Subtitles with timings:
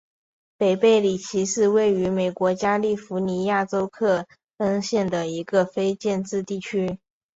[0.57, 4.25] 北贝里奇是位于美国加利福尼亚州克
[4.57, 6.97] 恩县的一个非建制地区。